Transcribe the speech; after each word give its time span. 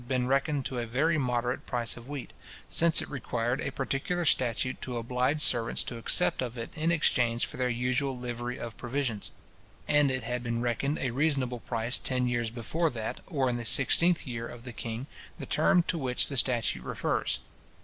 been 0.07 0.25
reckoned 0.25 0.67
a 0.71 0.83
very 0.83 1.15
moderate 1.19 1.67
price 1.67 1.95
of 1.95 2.09
wheat, 2.09 2.33
since 2.67 3.03
it 3.03 3.09
required 3.11 3.61
a 3.61 3.71
particular 3.71 4.25
statute 4.25 4.81
to 4.81 4.97
oblige 4.97 5.39
servants 5.43 5.83
to 5.83 5.99
accept 5.99 6.41
of 6.41 6.57
it 6.57 6.75
in 6.75 6.91
exchange 6.91 7.45
for 7.45 7.57
their 7.57 7.69
usual 7.69 8.17
livery 8.17 8.59
of 8.59 8.75
provisions; 8.77 9.29
and 9.87 10.09
it 10.09 10.23
had 10.23 10.41
been 10.41 10.59
reckoned 10.59 10.97
a 10.97 11.11
reasonable 11.11 11.59
price 11.59 11.99
ten 11.99 12.25
years 12.27 12.49
before 12.49 12.89
that, 12.89 13.19
or 13.27 13.47
in 13.47 13.57
the 13.57 13.63
16th 13.63 14.25
year 14.25 14.47
of 14.47 14.63
the 14.63 14.73
king, 14.73 15.05
the 15.37 15.45
term 15.45 15.83
to 15.83 15.99
which 15.99 16.29
the 16.29 16.35
statute 16.37 16.81
refers. 16.81 17.37